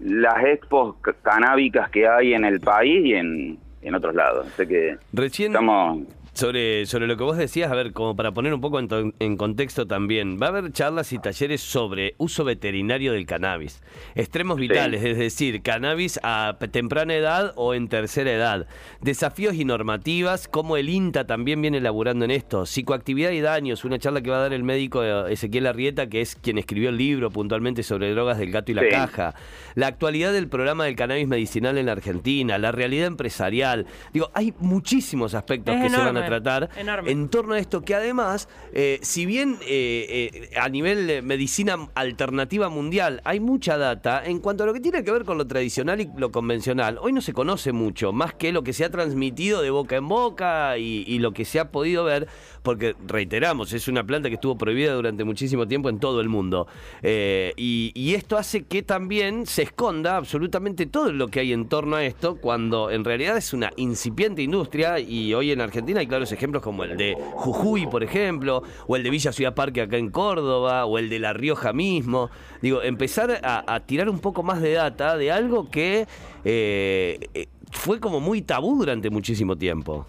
las 0.00 0.44
expos 0.44 0.96
canábicas 1.22 1.90
que 1.90 2.08
hay 2.08 2.32
en 2.32 2.44
el 2.44 2.60
país 2.60 3.04
y 3.04 3.14
en, 3.14 3.58
en 3.82 3.94
otros 3.94 4.14
lados. 4.14 4.46
Así 4.46 4.66
que 4.66 4.96
Recién... 5.12 5.52
estamos 5.52 6.00
sobre, 6.36 6.84
sobre 6.86 7.06
lo 7.06 7.16
que 7.16 7.24
vos 7.24 7.36
decías, 7.36 7.70
a 7.70 7.74
ver, 7.74 7.92
como 7.92 8.14
para 8.14 8.32
poner 8.32 8.52
un 8.52 8.60
poco 8.60 8.78
en, 8.78 9.36
contexto 9.36 9.86
también, 9.86 10.38
va 10.40 10.46
a 10.46 10.48
haber 10.50 10.70
charlas 10.72 11.12
y 11.12 11.18
talleres 11.18 11.62
sobre 11.62 12.14
uso 12.18 12.44
veterinario 12.44 13.12
del 13.12 13.24
cannabis, 13.24 13.82
extremos 14.14 14.58
vitales, 14.58 15.02
es 15.02 15.16
decir, 15.16 15.62
cannabis 15.62 16.20
a 16.22 16.58
temprana 16.70 17.14
edad 17.14 17.52
o 17.56 17.72
en 17.72 17.88
tercera 17.88 18.30
edad, 18.32 18.66
desafíos 19.00 19.54
y 19.54 19.64
normativas, 19.64 20.46
como 20.46 20.76
el 20.76 20.90
INTA 20.90 21.26
también 21.26 21.62
viene 21.62 21.78
elaborando 21.78 22.26
en 22.26 22.30
esto, 22.30 22.66
psicoactividad 22.66 23.30
y 23.30 23.40
daños, 23.40 23.84
una 23.84 23.98
charla 23.98 24.20
que 24.20 24.30
va 24.30 24.36
a 24.36 24.42
dar 24.42 24.52
el 24.52 24.62
médico 24.62 25.02
eh, 25.02 25.32
Ezequiel 25.32 25.66
Arrieta, 25.66 26.08
que 26.08 26.20
es 26.20 26.36
quien 26.36 26.58
escribió 26.58 26.90
el 26.90 26.98
libro 26.98 27.30
puntualmente 27.30 27.82
sobre 27.82 28.10
drogas 28.12 28.38
del 28.38 28.50
gato 28.50 28.72
y 28.72 28.74
la 28.74 28.88
caja, 28.88 29.34
la 29.74 29.86
actualidad 29.86 30.34
del 30.34 30.48
programa 30.48 30.84
del 30.84 30.96
cannabis 30.96 31.26
medicinal 31.26 31.78
en 31.78 31.86
la 31.86 31.92
Argentina, 31.92 32.58
la 32.58 32.72
realidad 32.72 33.06
empresarial, 33.06 33.86
digo, 34.12 34.30
hay 34.34 34.52
muchísimos 34.58 35.34
aspectos 35.34 35.74
que 35.76 35.88
se 35.88 35.96
van 35.96 36.16
a 36.18 36.25
tratar 36.26 36.70
enorme. 36.76 37.10
en 37.10 37.28
torno 37.28 37.54
a 37.54 37.58
esto 37.58 37.82
que 37.82 37.94
además, 37.94 38.48
eh, 38.72 38.98
si 39.02 39.26
bien 39.26 39.58
eh, 39.62 40.30
eh, 40.32 40.58
a 40.58 40.68
nivel 40.68 41.06
de 41.06 41.22
medicina 41.22 41.88
alternativa 41.94 42.68
mundial 42.68 43.20
hay 43.24 43.40
mucha 43.40 43.76
data, 43.76 44.22
en 44.24 44.40
cuanto 44.40 44.64
a 44.64 44.66
lo 44.66 44.72
que 44.72 44.80
tiene 44.80 45.04
que 45.04 45.10
ver 45.10 45.24
con 45.24 45.38
lo 45.38 45.46
tradicional 45.46 46.00
y 46.00 46.08
lo 46.16 46.30
convencional, 46.30 46.98
hoy 47.00 47.12
no 47.12 47.20
se 47.20 47.32
conoce 47.32 47.72
mucho, 47.72 48.12
más 48.12 48.34
que 48.34 48.52
lo 48.52 48.62
que 48.62 48.72
se 48.72 48.84
ha 48.84 48.90
transmitido 48.90 49.62
de 49.62 49.70
boca 49.70 49.96
en 49.96 50.08
boca 50.08 50.78
y, 50.78 51.04
y 51.06 51.18
lo 51.18 51.32
que 51.32 51.44
se 51.44 51.60
ha 51.60 51.70
podido 51.70 52.04
ver, 52.04 52.28
porque 52.62 52.96
reiteramos, 53.06 53.72
es 53.72 53.88
una 53.88 54.04
planta 54.04 54.28
que 54.28 54.34
estuvo 54.34 54.58
prohibida 54.58 54.92
durante 54.94 55.24
muchísimo 55.24 55.66
tiempo 55.68 55.88
en 55.88 55.98
todo 55.98 56.20
el 56.20 56.28
mundo. 56.28 56.66
Y, 57.02 57.92
y 57.94 58.14
esto 58.14 58.36
hace 58.36 58.64
que 58.64 58.82
también 58.82 59.46
se 59.46 59.62
esconda 59.62 60.16
absolutamente 60.16 60.86
todo 60.86 61.12
lo 61.12 61.28
que 61.28 61.40
hay 61.40 61.52
en 61.52 61.68
torno 61.68 61.96
a 61.96 62.04
esto, 62.04 62.36
cuando 62.36 62.90
en 62.90 63.04
realidad 63.04 63.36
es 63.36 63.52
una 63.52 63.70
incipiente 63.76 64.42
industria 64.42 64.98
y 64.98 65.34
hoy 65.34 65.52
en 65.52 65.60
Argentina 65.60 66.00
hay 66.00 66.06
claros 66.16 66.32
ejemplos 66.32 66.62
como 66.62 66.82
el 66.82 66.96
de 66.96 67.14
Jujuy, 67.14 67.86
por 67.86 68.02
ejemplo, 68.02 68.62
o 68.86 68.96
el 68.96 69.02
de 69.02 69.10
Villa 69.10 69.32
Ciudad 69.32 69.54
Parque 69.54 69.82
acá 69.82 69.98
en 69.98 70.10
Córdoba, 70.10 70.86
o 70.86 70.96
el 70.96 71.10
de 71.10 71.18
La 71.18 71.34
Rioja 71.34 71.74
mismo. 71.74 72.30
Digo, 72.62 72.82
empezar 72.82 73.38
a, 73.42 73.80
tirar 73.80 74.08
un 74.08 74.18
poco 74.18 74.42
más 74.42 74.62
de 74.62 74.72
data 74.72 75.18
de 75.18 75.30
algo 75.30 75.70
que 75.70 76.06
eh, 76.42 77.18
eh, 77.34 77.46
fue 77.70 78.00
como 78.00 78.18
muy 78.18 78.40
tabú 78.40 78.78
durante 78.78 79.10
muchísimo 79.10 79.56
tiempo. 79.56 80.06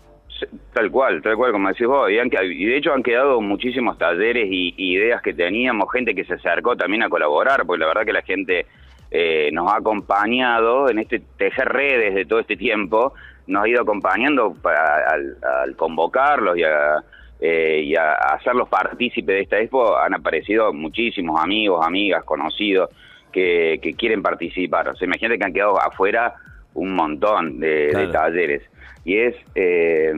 Tal 0.74 0.90
cual, 0.92 1.22
tal 1.22 1.36
cual, 1.36 1.52
como 1.52 1.68
decís 1.68 1.88
vos. 1.88 2.10
Y 2.10 2.66
de 2.66 2.78
hecho 2.78 2.94
han 2.94 3.04
quedado 3.04 3.42
muchísimos 3.42 3.98
talleres 3.98 4.48
y, 4.50 4.74
y 4.78 4.96
ideas 4.96 5.22
que 5.22 5.34
teníamos, 5.34 5.92
gente 5.92 6.16
que 6.16 6.24
se 6.24 6.36
acercó 6.36 6.78
también 6.78 7.04
a 7.04 7.10
colaborar, 7.10 7.66
porque 7.66 7.82
la 7.82 7.88
verdad 7.88 8.06
que 8.06 8.14
la 8.14 8.22
gente 8.22 8.66
eh, 9.12 9.50
nos 9.54 9.72
ha 9.72 9.78
acompañado 9.78 10.90
en 10.90 11.00
este 11.00 11.22
tejer 11.38 11.70
redes 11.70 12.14
de 12.16 12.26
todo 12.26 12.40
este 12.40 12.58
tiempo, 12.58 13.14
nos 13.48 13.64
ha 13.64 13.68
ido 13.70 13.82
acompañando 13.82 14.54
para, 14.62 15.08
al, 15.10 15.38
al 15.64 15.76
convocarlos 15.76 16.58
y 16.58 16.64
a, 16.64 16.98
eh, 17.40 17.82
y 17.86 17.96
a 17.96 18.14
hacerlos 18.14 18.68
partícipes 18.70 19.36
de 19.36 19.42
esta 19.42 19.60
expo. 19.60 19.98
Han 19.98 20.14
aparecido 20.14 20.74
muchísimos 20.74 21.42
amigos, 21.42 21.86
amigas, 21.86 22.24
conocidos 22.26 22.90
que, 23.32 23.80
que 23.82 23.94
quieren 23.94 24.22
participar. 24.22 24.90
O 24.90 24.96
sea, 24.96 25.06
imagínate 25.06 25.40
que 25.40 25.46
han 25.46 25.54
quedado 25.54 25.80
afuera 25.80 26.34
un 26.74 26.94
montón 26.94 27.60
de, 27.60 27.88
de 27.88 27.90
Claro. 27.92 28.12
talleres. 28.12 28.62
Y 29.06 29.18
es... 29.18 29.36
eh, 29.56 30.14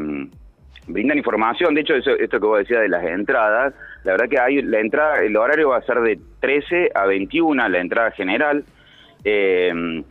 brindan 0.88 1.18
información. 1.20 1.76
De 1.76 1.82
hecho, 1.82 1.94
eso, 1.94 2.12
esto 2.12 2.40
que 2.40 2.48
vos 2.48 2.58
decías 2.60 2.82
de 2.82 2.90
las 2.90 3.04
entradas, 3.06 3.76
la 4.04 4.14
verdad 4.14 4.28
que 4.28 4.40
hay 4.40 4.62
la 4.64 4.80
entrada, 4.80 5.22
el 5.22 5.38
horario 5.38 5.70
va 5.70 5.78
a 5.78 5.82
ser 5.84 6.00
de 6.00 6.20
13 6.40 6.90
a 6.96 7.06
21, 7.06 7.70
la 7.70 7.80
entrada 7.80 8.10
general. 8.12 8.64
Eh, 9.24 10.04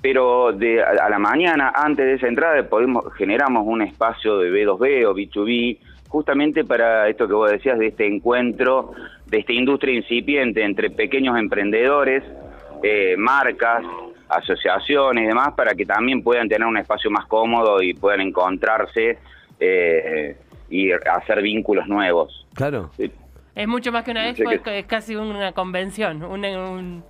pero 0.00 0.52
de 0.52 0.82
a, 0.82 1.08
la 1.08 1.18
mañana, 1.18 1.72
antes 1.74 2.06
de 2.06 2.14
esa 2.14 2.28
entrada, 2.28 2.62
podemos 2.68 3.12
generamos 3.14 3.64
un 3.66 3.82
espacio 3.82 4.38
de 4.38 4.50
B2B 4.50 5.04
o 5.06 5.14
B2B, 5.14 5.78
justamente 6.08 6.64
para 6.64 7.08
esto 7.08 7.26
que 7.26 7.34
vos 7.34 7.50
decías, 7.50 7.78
de 7.78 7.88
este 7.88 8.06
encuentro, 8.06 8.92
de 9.26 9.38
esta 9.38 9.52
industria 9.52 9.94
incipiente 9.94 10.62
entre 10.62 10.90
pequeños 10.90 11.36
emprendedores, 11.36 12.22
eh, 12.82 13.16
marcas, 13.18 13.84
asociaciones 14.28 15.24
y 15.24 15.26
demás, 15.26 15.54
para 15.56 15.74
que 15.74 15.84
también 15.84 16.22
puedan 16.22 16.48
tener 16.48 16.66
un 16.66 16.76
espacio 16.76 17.10
más 17.10 17.26
cómodo 17.26 17.82
y 17.82 17.94
puedan 17.94 18.20
encontrarse 18.20 19.18
eh, 19.58 20.36
y 20.70 20.92
hacer 20.92 21.42
vínculos 21.42 21.88
nuevos. 21.88 22.46
Claro. 22.54 22.90
Sí. 22.96 23.10
Es 23.54 23.66
mucho 23.66 23.90
más 23.90 24.04
que 24.04 24.12
una 24.12 24.28
expo, 24.28 24.50
es, 24.52 24.60
es 24.64 24.86
casi 24.86 25.16
una 25.16 25.50
convención, 25.52 26.22
un- 26.22 27.02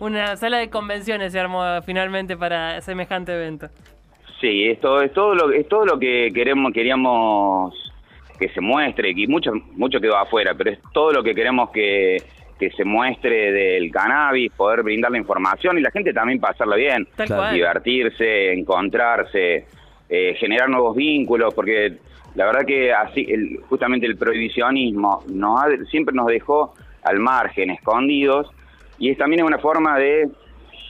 una 0.00 0.36
sala 0.36 0.58
de 0.58 0.70
convenciones 0.70 1.32
se 1.32 1.40
armó 1.40 1.62
finalmente 1.84 2.36
para 2.36 2.80
semejante 2.80 3.32
evento. 3.32 3.68
Sí, 4.40 4.64
esto 4.66 5.00
es 5.00 5.12
todo 5.12 5.34
lo 5.34 5.50
es 5.52 5.66
todo 5.68 5.84
lo 5.86 5.98
que 5.98 6.30
queremos 6.34 6.72
queríamos 6.72 7.74
que 8.38 8.48
se 8.50 8.60
muestre, 8.60 9.12
y 9.16 9.26
mucho 9.26 9.52
mucho 9.72 9.98
quedó 9.98 10.16
afuera, 10.18 10.54
pero 10.54 10.70
es 10.70 10.78
todo 10.92 11.10
lo 11.10 11.22
que 11.22 11.34
queremos 11.34 11.70
que, 11.70 12.22
que 12.58 12.70
se 12.72 12.84
muestre 12.84 13.50
del 13.52 13.90
cannabis, 13.90 14.52
poder 14.52 14.82
brindar 14.82 15.10
la 15.10 15.16
información 15.18 15.78
y 15.78 15.80
la 15.80 15.90
gente 15.90 16.12
también 16.12 16.38
pasarla 16.38 16.76
bien, 16.76 17.08
Claro. 17.16 17.54
divertirse, 17.54 18.52
encontrarse, 18.52 19.64
eh, 20.10 20.34
generar 20.38 20.68
nuevos 20.68 20.94
vínculos, 20.94 21.54
porque 21.54 21.94
la 22.34 22.44
verdad 22.44 22.66
que 22.66 22.92
así 22.92 23.24
el- 23.26 23.60
justamente 23.70 24.04
el 24.06 24.18
prohibicionismo 24.18 25.24
nos 25.28 25.58
ha- 25.62 25.84
siempre 25.90 26.14
nos 26.14 26.26
dejó 26.26 26.74
al 27.04 27.18
margen, 27.20 27.70
escondidos, 27.70 28.50
y 28.98 29.10
es 29.10 29.18
también 29.18 29.42
una 29.44 29.58
forma 29.58 29.98
de, 29.98 30.28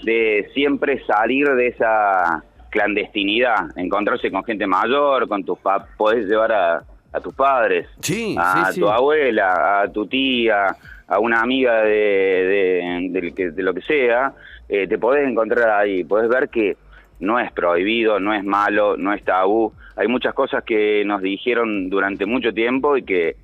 de 0.02 0.48
siempre 0.54 1.04
salir 1.06 1.48
de 1.48 1.68
esa 1.68 2.42
clandestinidad, 2.70 3.76
encontrarse 3.76 4.30
con 4.30 4.44
gente 4.44 4.66
mayor, 4.66 5.28
con 5.28 5.44
tus 5.44 5.58
papás, 5.58 5.88
podés 5.96 6.26
llevar 6.26 6.52
a, 6.52 6.82
a 7.12 7.20
tus 7.20 7.34
padres, 7.34 7.86
Sí, 8.00 8.36
a 8.38 8.66
sí, 8.66 8.74
sí. 8.74 8.80
tu 8.80 8.88
abuela, 8.88 9.82
a 9.82 9.88
tu 9.92 10.06
tía, 10.06 10.76
a 11.08 11.18
una 11.18 11.40
amiga 11.40 11.82
de, 11.82 13.08
de 13.10 13.62
lo 13.62 13.72
que 13.72 13.80
sea, 13.82 14.32
eh, 14.68 14.86
te 14.86 14.98
podés 14.98 15.28
encontrar 15.28 15.70
ahí, 15.70 16.04
podés 16.04 16.28
ver 16.28 16.48
que 16.48 16.76
no 17.20 17.38
es 17.40 17.50
prohibido, 17.52 18.20
no 18.20 18.34
es 18.34 18.44
malo, 18.44 18.96
no 18.96 19.14
es 19.14 19.24
tabú. 19.24 19.72
Hay 19.96 20.08
muchas 20.08 20.34
cosas 20.34 20.62
que 20.64 21.02
nos 21.06 21.22
dijeron 21.22 21.88
durante 21.88 22.26
mucho 22.26 22.52
tiempo 22.52 22.96
y 22.96 23.04
que 23.04 23.36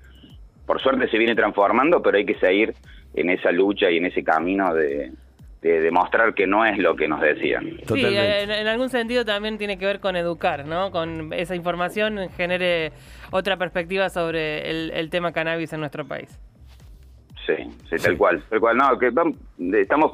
por 0.66 0.80
suerte 0.80 1.08
se 1.08 1.16
viene 1.16 1.34
transformando, 1.34 2.02
pero 2.02 2.18
hay 2.18 2.26
que 2.26 2.34
seguir 2.34 2.74
en 3.14 3.30
esa 3.30 3.50
lucha 3.52 3.90
y 3.90 3.98
en 3.98 4.06
ese 4.06 4.22
camino 4.24 4.74
de, 4.74 5.12
de 5.60 5.80
demostrar 5.80 6.34
que 6.34 6.46
no 6.46 6.64
es 6.66 6.78
lo 6.78 6.96
que 6.96 7.06
nos 7.08 7.20
decían. 7.20 7.78
Sí, 7.86 8.04
en, 8.04 8.50
en 8.50 8.66
algún 8.66 8.88
sentido 8.88 9.24
también 9.24 9.58
tiene 9.58 9.78
que 9.78 9.86
ver 9.86 10.00
con 10.00 10.16
educar, 10.16 10.66
¿no? 10.66 10.90
Con 10.90 11.32
esa 11.32 11.54
información 11.54 12.28
genere 12.36 12.92
otra 13.30 13.56
perspectiva 13.56 14.08
sobre 14.08 14.68
el, 14.70 14.90
el 14.92 15.10
tema 15.10 15.32
cannabis 15.32 15.72
en 15.72 15.80
nuestro 15.80 16.06
país. 16.06 16.38
Sí, 17.46 17.54
sí, 17.90 17.96
tal 18.02 18.12
Sí. 18.12 18.16
cual, 18.16 18.42
tal 18.48 18.60
cual. 18.60 18.76
No, 18.76 18.98
que 18.98 19.10
estamos 19.80 20.12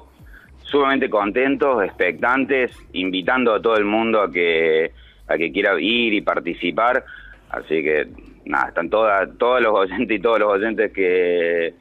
sumamente 0.64 1.08
contentos, 1.10 1.82
expectantes, 1.84 2.76
invitando 2.92 3.54
a 3.54 3.60
todo 3.62 3.76
el 3.76 3.84
mundo 3.84 4.20
a 4.22 4.30
que 4.30 4.92
a 5.28 5.36
que 5.36 5.52
quiera 5.52 5.78
ir 5.78 6.14
y 6.14 6.20
participar. 6.22 7.04
Así 7.50 7.82
que 7.82 8.06
nada, 8.46 8.68
están 8.68 8.88
todas 8.90 9.28
todos 9.38 9.60
los 9.60 9.74
oyentes 9.74 10.18
y 10.18 10.20
todos 10.20 10.38
los 10.40 10.52
oyentes 10.52 10.90
que, 10.92 11.74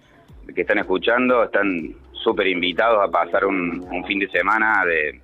que 0.54 0.62
están 0.62 0.80
escuchando 0.80 1.44
están 1.44 1.94
súper 2.12 2.48
invitados 2.48 3.00
a 3.02 3.12
pasar 3.12 3.46
un, 3.46 3.86
un 3.92 4.06
fin 4.06 4.20
de 4.20 4.28
semana 4.30 4.84
de, 4.86 5.20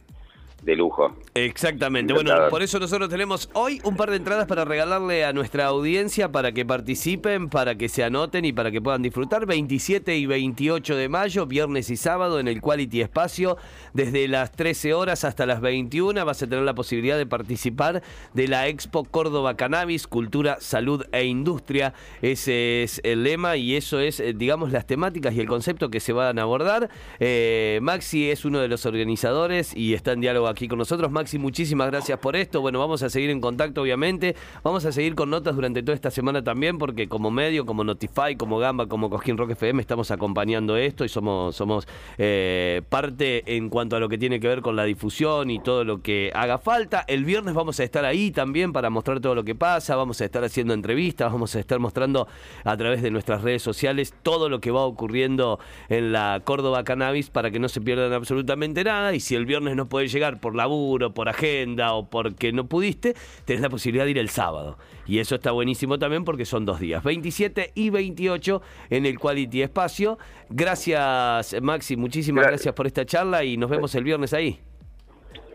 de 0.63 0.75
lujo. 0.75 1.15
Exactamente. 1.33 2.13
Bueno, 2.13 2.33
por 2.49 2.61
eso 2.61 2.79
nosotros 2.79 3.09
tenemos 3.09 3.49
hoy 3.53 3.81
un 3.83 3.95
par 3.95 4.09
de 4.09 4.17
entradas 4.17 4.47
para 4.47 4.65
regalarle 4.65 5.25
a 5.25 5.33
nuestra 5.33 5.65
audiencia 5.65 6.31
para 6.31 6.51
que 6.51 6.65
participen, 6.65 7.49
para 7.49 7.75
que 7.75 7.89
se 7.89 8.03
anoten 8.03 8.45
y 8.45 8.53
para 8.53 8.71
que 8.71 8.81
puedan 8.81 9.01
disfrutar. 9.01 9.45
27 9.45 10.15
y 10.15 10.25
28 10.25 10.95
de 10.95 11.09
mayo, 11.09 11.45
viernes 11.45 11.89
y 11.89 11.97
sábado, 11.97 12.39
en 12.39 12.47
el 12.47 12.61
Quality 12.61 13.01
Espacio, 13.01 13.57
desde 13.93 14.27
las 14.27 14.51
13 14.51 14.93
horas 14.93 15.23
hasta 15.23 15.45
las 15.45 15.61
21, 15.61 16.23
vas 16.25 16.41
a 16.43 16.47
tener 16.47 16.63
la 16.63 16.75
posibilidad 16.75 17.17
de 17.17 17.25
participar 17.25 18.01
de 18.33 18.47
la 18.47 18.67
Expo 18.67 19.03
Córdoba 19.03 19.55
Cannabis, 19.55 20.07
Cultura, 20.07 20.57
Salud 20.59 21.05
e 21.11 21.25
Industria. 21.25 21.93
Ese 22.21 22.83
es 22.83 23.01
el 23.03 23.23
lema 23.23 23.57
y 23.57 23.75
eso 23.75 23.99
es, 23.99 24.19
eh, 24.19 24.33
digamos, 24.33 24.71
las 24.71 24.85
temáticas 24.85 25.33
y 25.33 25.39
el 25.39 25.47
concepto 25.47 25.89
que 25.89 25.99
se 25.99 26.13
van 26.13 26.39
a 26.39 26.43
abordar. 26.43 26.89
Eh, 27.19 27.79
Maxi 27.81 28.29
es 28.29 28.45
uno 28.45 28.59
de 28.59 28.67
los 28.67 28.85
organizadores 28.85 29.75
y 29.75 29.93
está 29.93 30.11
en 30.11 30.21
diálogo 30.21 30.47
aquí 30.53 30.67
con 30.67 30.79
nosotros. 30.79 31.11
Maxi, 31.11 31.37
muchísimas 31.37 31.87
gracias 31.87 32.17
por 32.19 32.35
esto. 32.35 32.61
Bueno, 32.61 32.79
vamos 32.79 33.03
a 33.03 33.09
seguir 33.09 33.29
en 33.29 33.41
contacto, 33.41 33.81
obviamente. 33.81 34.35
Vamos 34.63 34.85
a 34.85 34.91
seguir 34.91 35.15
con 35.15 35.29
notas 35.29 35.55
durante 35.55 35.83
toda 35.83 35.95
esta 35.95 36.11
semana 36.11 36.43
también, 36.43 36.77
porque 36.77 37.09
como 37.09 37.31
medio, 37.31 37.65
como 37.65 37.83
Notify, 37.83 38.35
como 38.37 38.59
Gamba, 38.59 38.87
como 38.87 39.09
Cosquín 39.09 39.37
Rock 39.37 39.51
FM, 39.51 39.81
estamos 39.81 40.11
acompañando 40.11 40.77
esto 40.77 41.03
y 41.03 41.09
somos, 41.09 41.55
somos 41.55 41.87
eh, 42.17 42.81
parte 42.89 43.55
en 43.57 43.69
cuanto 43.69 43.95
a 43.95 43.99
lo 43.99 44.07
que 44.07 44.17
tiene 44.17 44.39
que 44.39 44.47
ver 44.47 44.61
con 44.61 44.75
la 44.75 44.85
difusión 44.85 45.49
y 45.49 45.59
todo 45.59 45.83
lo 45.83 46.01
que 46.01 46.31
haga 46.33 46.57
falta. 46.57 47.03
El 47.07 47.25
viernes 47.25 47.53
vamos 47.53 47.79
a 47.79 47.83
estar 47.83 48.05
ahí 48.05 48.31
también 48.31 48.71
para 48.71 48.89
mostrar 48.89 49.19
todo 49.19 49.35
lo 49.35 49.43
que 49.43 49.55
pasa. 49.55 49.95
Vamos 49.95 50.21
a 50.21 50.25
estar 50.25 50.43
haciendo 50.43 50.73
entrevistas, 50.73 51.31
vamos 51.31 51.55
a 51.55 51.59
estar 51.59 51.79
mostrando 51.79 52.27
a 52.63 52.77
través 52.77 53.01
de 53.01 53.11
nuestras 53.11 53.41
redes 53.41 53.61
sociales 53.61 54.13
todo 54.23 54.49
lo 54.49 54.61
que 54.61 54.71
va 54.71 54.85
ocurriendo 54.85 55.59
en 55.89 56.11
la 56.11 56.41
Córdoba 56.43 56.83
Cannabis 56.83 57.29
para 57.29 57.51
que 57.51 57.59
no 57.59 57.69
se 57.69 57.81
pierdan 57.81 58.13
absolutamente 58.13 58.83
nada. 58.83 59.13
Y 59.13 59.19
si 59.19 59.35
el 59.35 59.45
viernes 59.45 59.75
no 59.75 59.87
puedes 59.87 60.11
llegar 60.11 60.39
por 60.43 60.55
laburo, 60.55 61.13
por 61.13 61.29
agenda 61.29 61.93
o 61.93 62.07
porque 62.09 62.51
no 62.51 62.65
pudiste, 62.67 63.15
tenés 63.45 63.61
la 63.61 63.69
posibilidad 63.69 64.05
de 64.05 64.11
ir 64.11 64.17
el 64.19 64.29
sábado. 64.29 64.77
Y 65.07 65.17
eso 65.19 65.35
está 65.35 65.51
buenísimo 65.51 65.97
también 65.97 66.23
porque 66.25 66.45
son 66.45 66.65
dos 66.65 66.79
días, 66.79 67.03
27 67.03 67.71
y 67.73 67.89
28 67.89 68.61
en 68.91 69.05
el 69.05 69.17
Quality 69.17 69.61
Espacio. 69.63 70.17
Gracias 70.49 71.55
Maxi, 71.61 71.95
muchísimas 71.97 72.43
Gra- 72.45 72.49
gracias 72.49 72.73
por 72.75 72.85
esta 72.87 73.05
charla 73.05 73.43
y 73.43 73.57
nos 73.57 73.69
vemos 73.69 73.95
el 73.95 74.03
viernes 74.03 74.33
ahí. 74.33 74.59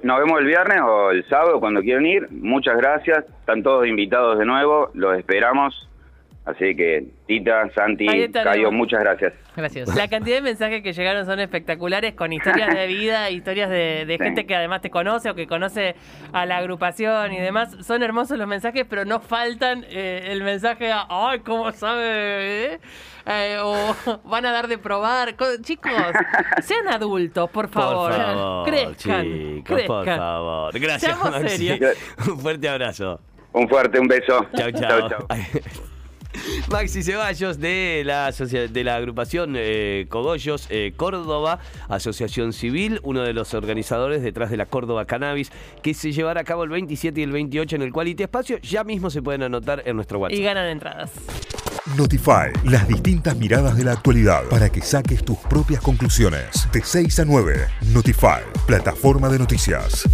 Nos 0.03 0.19
vemos 0.21 0.39
el 0.39 0.47
viernes 0.47 0.79
o 0.81 1.11
el 1.11 1.29
sábado 1.29 1.59
cuando 1.59 1.81
quieran 1.83 2.07
ir. 2.07 2.29
Muchas 2.31 2.77
gracias. 2.77 3.25
Están 3.41 3.63
todos 3.65 3.87
invitados 3.87 4.39
de 4.39 4.45
nuevo. 4.45 4.91
Los 4.95 5.19
esperamos. 5.19 5.88
Así 6.49 6.75
que, 6.75 7.05
Tita, 7.27 7.69
Santi, 7.75 8.07
Cayo, 8.33 8.73
muchas 8.73 9.01
gracias. 9.01 9.35
Gracias. 9.55 9.95
La 9.95 10.09
cantidad 10.09 10.37
de 10.37 10.43
mensajes 10.43 10.83
que 10.83 10.95
llegaron 10.95 11.27
son 11.27 11.41
espectaculares, 11.41 12.15
con 12.15 12.33
historias 12.33 12.75
de 12.75 12.87
vida, 12.87 13.29
historias 13.39 13.69
de, 13.69 14.07
de 14.07 14.17
Sí. 14.17 14.25
gente 14.25 14.47
que 14.47 14.57
además 14.57 14.81
te 14.81 14.89
conoce 14.89 15.29
o 15.29 15.35
que 15.35 15.47
conoce 15.47 15.95
a 16.33 16.47
la 16.47 16.57
agrupación 16.57 17.33
y 17.35 17.39
demás. 17.39 17.77
Son 17.85 18.03
hermosos 18.03 18.39
los 18.39 18.49
mensajes, 18.49 18.87
pero 18.89 19.05
no 19.05 19.21
faltan 19.21 19.85
eh, 19.91 20.29
el 20.31 20.43
mensaje 20.43 20.91
a, 20.91 21.07
ay, 21.11 21.41
¿cómo 21.41 21.71
sabe? 21.73 22.73
eh?". 22.75 22.81
Eh, 23.27 23.59
o 23.63 23.95
van 24.25 24.47
a 24.47 24.53
dar 24.53 24.69
de 24.69 24.79
probar. 24.79 25.37
Co- 25.37 25.61
Chicos, 25.61 25.93
sean 26.63 26.89
adultos, 26.89 27.51
por 27.51 27.69
favor. 27.69 28.11
Por 28.11 28.23
favor, 28.23 28.69
crezcan, 28.71 29.25
chicos, 29.25 29.83
por 29.83 30.03
crezcan. 30.05 30.19
favor. 30.19 30.81
Gracias, 30.81 31.01
Seamos 31.15 31.31
Maxi. 31.43 31.67
serios. 31.69 31.97
Un 32.27 32.39
fuerte 32.41 32.69
abrazo. 32.71 33.21
Un 33.53 33.69
fuerte, 33.69 34.01
un 34.01 34.07
beso. 34.09 34.47
Chau, 34.57 34.71
chau. 34.73 35.27
Maxi 36.71 37.03
Ceballos 37.03 37.59
de 37.59 38.03
la, 38.05 38.31
de 38.31 38.85
la 38.85 38.97
agrupación 38.97 39.55
eh, 39.57 40.07
Cogollos 40.09 40.67
eh, 40.71 40.93
Córdoba, 40.97 41.61
Asociación 41.89 42.53
Civil, 42.53 43.01
uno 43.03 43.23
de 43.23 43.33
los 43.33 43.55
organizadores 43.55 44.23
detrás 44.23 44.51
de 44.51 44.57
la 44.57 44.67
Córdoba 44.67 45.05
Cannabis, 45.05 45.51
que 45.83 45.95
se 45.95 46.13
llevará 46.13 46.43
a 46.43 46.45
cabo 46.45 46.65
el 46.65 46.71
27 46.71 47.21
y 47.21 47.23
el 47.23 47.33
28 47.33 47.77
en 47.77 47.83
el 47.83 47.93
Quality 47.93 48.23
Espacio. 48.25 48.59
Ya 48.59 48.85
mismo 48.85 49.11
se 49.11 49.23
pueden 49.23 49.43
anotar 49.43 49.83
en 49.87 49.97
nuestro 49.97 50.19
Y 50.19 50.23
WhatsApp. 50.23 50.41
ganan 50.41 50.67
entradas. 50.67 51.11
Notify, 51.97 52.53
las 52.65 52.87
distintas 52.87 53.37
miradas 53.37 53.77
de 53.77 53.85
la 53.85 53.93
actualidad 53.93 54.45
para 54.51 54.69
que 54.69 54.83
saques 54.83 55.25
tus 55.25 55.39
propias 55.39 55.81
conclusiones. 55.81 56.69
De 56.71 56.83
6 56.83 57.21
a 57.21 57.25
9, 57.25 57.67
Notify, 57.93 58.43
plataforma 58.67 59.29
de 59.31 59.39
noticias. 59.39 60.05